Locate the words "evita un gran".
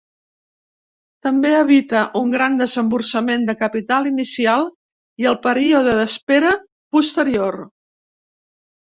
1.55-2.55